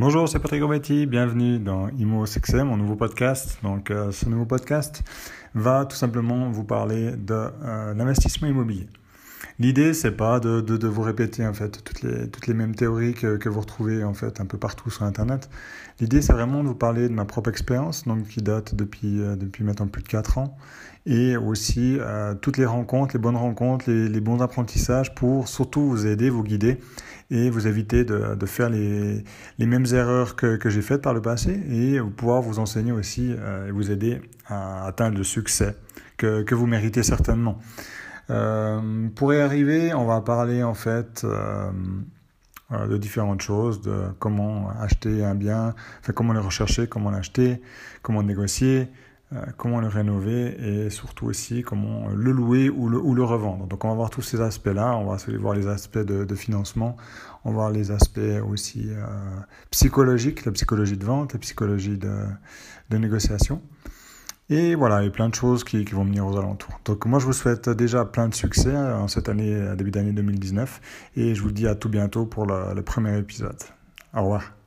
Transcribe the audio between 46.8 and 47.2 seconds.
comment